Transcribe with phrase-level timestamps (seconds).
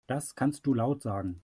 [0.07, 1.39] Das kannst du laut sagen.